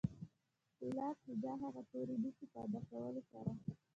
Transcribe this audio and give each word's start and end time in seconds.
سېلاب 0.77 1.15
هجا 1.27 1.53
هغه 1.63 1.81
توري 1.91 2.15
دي 2.21 2.31
چې 2.37 2.45
په 2.51 2.57
ادا 2.65 2.79
کولو 2.89 3.21
سره. 3.31 3.51